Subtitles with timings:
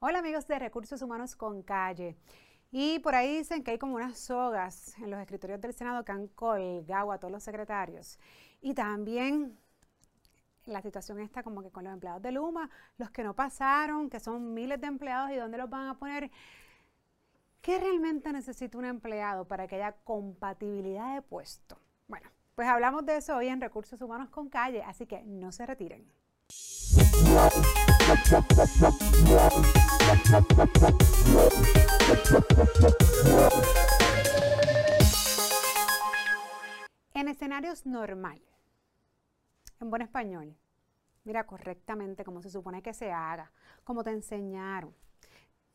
[0.00, 2.16] Hola amigos de Recursos Humanos con Calle.
[2.70, 6.12] Y por ahí dicen que hay como unas sogas en los escritorios del Senado que
[6.12, 8.16] han colgado a todos los secretarios.
[8.60, 9.58] Y también
[10.66, 14.20] la situación está como que con los empleados de Luma, los que no pasaron, que
[14.20, 16.30] son miles de empleados y dónde los van a poner.
[17.60, 21.76] ¿Qué realmente necesita un empleado para que haya compatibilidad de puesto?
[22.06, 25.66] Bueno, pues hablamos de eso hoy en Recursos Humanos con Calle, así que no se
[25.66, 26.06] retiren.
[37.12, 38.40] En escenarios normal,
[39.78, 40.56] en buen español,
[41.24, 43.52] mira correctamente cómo se supone que se haga,
[43.84, 44.94] como te enseñaron.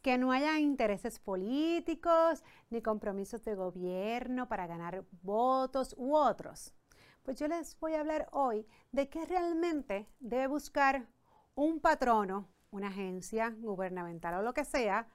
[0.02, 6.74] Que no haya intereses políticos ni compromisos de gobierno para ganar votos u otros.
[7.22, 11.08] Pues yo les voy a hablar hoy de qué realmente debe buscar
[11.56, 15.08] un patrono, una agencia gubernamental o lo que sea,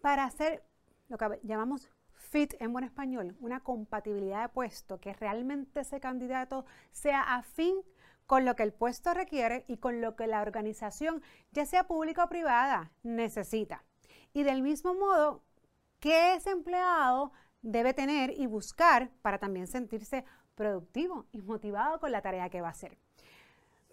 [0.00, 0.62] para hacer
[1.08, 6.64] lo que llamamos fit en buen español, una compatibilidad de puesto, que realmente ese candidato
[6.92, 7.76] sea afín
[8.26, 12.24] con lo que el puesto requiere y con lo que la organización, ya sea pública
[12.24, 13.84] o privada, necesita.
[14.32, 15.42] Y del mismo modo,
[15.98, 17.32] ¿qué ese empleado
[17.62, 22.68] debe tener y buscar para también sentirse productivo y motivado con la tarea que va
[22.68, 22.96] a hacer?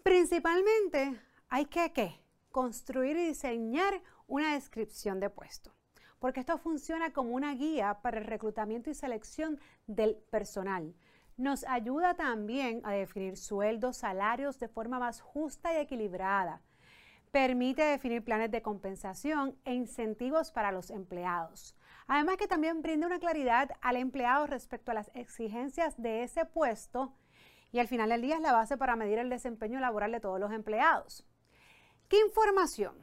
[0.04, 2.22] Principalmente hay que ¿qué?
[2.52, 5.73] construir y diseñar una descripción de puesto,
[6.20, 10.94] porque esto funciona como una guía para el reclutamiento y selección del personal.
[11.38, 16.62] Nos ayuda también a definir sueldos, salarios de forma más justa y equilibrada.
[17.31, 21.76] Permite definir planes de compensación e incentivos para los empleados.
[22.08, 27.14] Además que también brinda una claridad al empleado respecto a las exigencias de ese puesto
[27.72, 30.39] y al final del día es la base para medir el desempeño laboral de todos
[30.39, 31.26] los empleados.
[32.08, 32.95] ¿Qué información?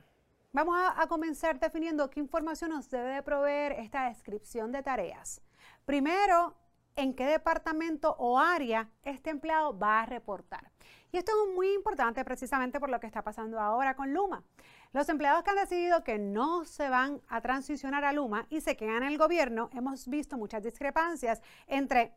[0.52, 5.42] Vamos a, comenzar definiendo qué información nos debe de proveer esta descripción de tareas.
[5.84, 6.54] Primero,
[6.96, 10.70] en qué departamento o área este empleado va a reportar.
[11.12, 14.42] Y esto es muy importante precisamente por lo que está pasando ahora con Luma.
[14.94, 18.74] Los empleados que han decidido que no se van a transicionar a Luma y se
[18.74, 22.14] quedan en el gobierno, hemos visto muchas discrepancias entre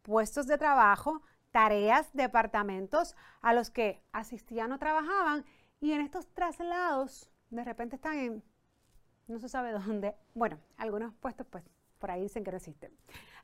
[0.00, 1.20] puestos de trabajo,
[1.50, 5.44] tareas, departamentos a los que asistían o trabajaban
[5.80, 8.42] y en estos traslados, de repente están en,
[9.28, 11.64] no se sabe dónde, bueno, algunos puestos pues
[11.98, 12.92] por ahí dicen que no existen.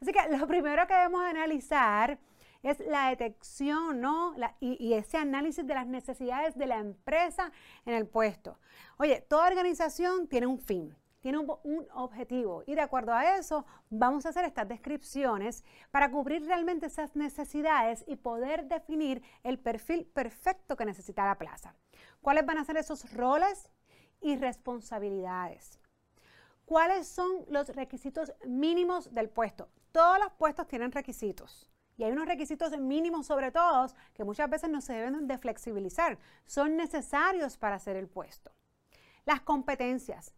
[0.00, 2.18] Así que lo primero que debemos analizar
[2.62, 4.34] es la detección ¿no?
[4.60, 7.52] y, y, ese análisis de las necesidades de la empresa
[7.84, 8.58] en el puesto.
[8.96, 14.24] Oye, toda organización tiene un fin tiene un, objetivo y de acuerdo a eso vamos
[14.24, 20.76] a hacer estas descripciones para cubrir realmente esas necesidades y poder definir el perfil perfecto
[20.76, 21.74] que necesita la plaza.
[22.20, 23.68] ¿Cuáles van a ser esos roles
[24.20, 25.80] y responsabilidades?
[26.64, 29.68] ¿Cuáles son los requisitos mínimos del puesto?
[29.90, 31.68] Todos los puestos tienen requisitos.
[31.96, 36.20] Y hay unos requisitos mínimos sobre todo que muchas veces no se deben de flexibilizar.
[36.44, 38.52] Son necesarios para hacer el puesto.
[39.24, 40.36] Las competencias.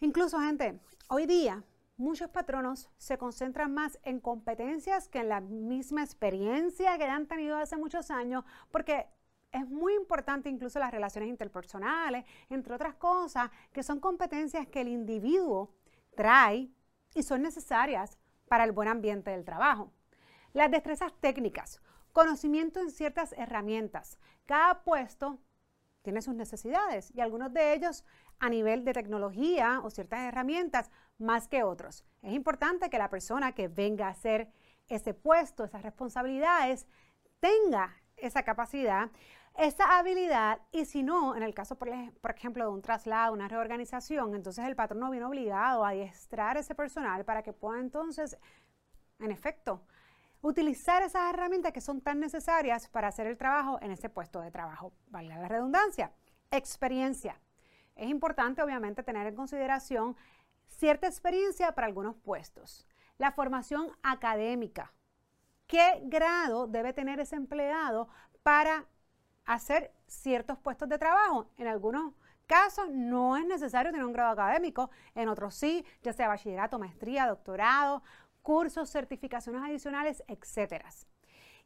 [0.00, 1.62] Incluso, gente, hoy día
[1.98, 7.58] muchos patronos se concentran más en competencias que en la misma experiencia que han tenido
[7.58, 9.06] hace muchos años, porque
[9.52, 14.88] es muy importante incluso las relaciones interpersonales, entre otras cosas, que son competencias que el
[14.88, 15.74] individuo
[16.16, 16.70] trae
[17.14, 18.16] y son necesarias
[18.48, 19.92] para el buen ambiente del trabajo.
[20.54, 24.18] Las destrezas técnicas, conocimiento en ciertas herramientas.
[24.46, 25.38] Cada puesto
[26.00, 28.04] tiene sus necesidades y algunos de ellos
[28.40, 32.04] a nivel de tecnología o ciertas herramientas más que otros.
[32.22, 34.50] Es importante que la persona que venga a hacer
[34.88, 36.86] ese puesto, esas responsabilidades,
[37.38, 39.10] tenga esa capacidad,
[39.56, 44.34] esa habilidad y si no, en el caso, por, ejemplo, de un traslado, una reorganización,
[44.34, 48.38] entonces el patrón no viene obligado a adiestrar ese personal para que pueda entonces,
[49.18, 49.84] en efecto,
[50.40, 54.50] utilizar esas herramientas que son tan necesarias para hacer el trabajo en ese puesto de
[54.50, 54.94] trabajo.
[55.08, 56.12] Vale la redundancia.
[56.50, 57.38] Experiencia.
[58.00, 60.16] Es importante, obviamente, tener en consideración
[60.66, 62.86] cierta experiencia para algunos puestos.
[63.18, 64.94] La formación académica.
[65.66, 68.08] ¿Qué grado debe tener ese empleado
[68.42, 68.86] para
[69.44, 71.50] hacer ciertos puestos de trabajo?
[71.58, 72.14] En algunos
[72.46, 77.26] casos no es necesario tener un grado académico, en otros sí, ya sea bachillerato, maestría,
[77.26, 78.02] doctorado,
[78.40, 80.86] cursos, certificaciones adicionales, etc.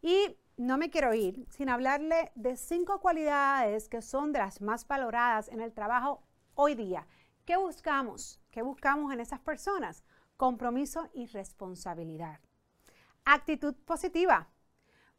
[0.03, 4.87] Y no me quiero ir sin hablarle de cinco cualidades que son de las más
[4.89, 6.23] valoradas en el trabajo
[6.55, 7.07] hoy día.
[7.45, 8.41] ¿Qué buscamos?
[8.51, 10.05] ¿Qué buscamos en esas personas?
[10.37, 12.41] Compromiso y responsabilidad.
[13.25, 14.49] Actitud positiva.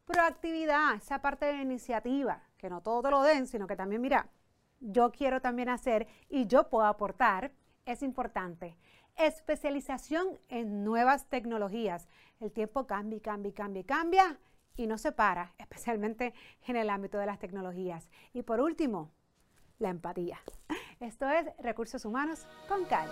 [0.05, 4.01] Proactividad, esa parte de la iniciativa, que no todo te lo den, sino que también,
[4.01, 4.29] mira,
[4.79, 7.51] yo quiero también hacer y yo puedo aportar
[7.85, 8.77] es importante.
[9.15, 12.07] Especialización en nuevas tecnologías.
[12.39, 14.39] El tiempo cambia, cambia, cambia, cambia
[14.75, 16.33] y no se para, especialmente
[16.67, 18.09] en el ámbito de las tecnologías.
[18.33, 19.11] Y por último,
[19.79, 20.39] la empatía.
[20.99, 23.11] Esto es Recursos Humanos con Calle.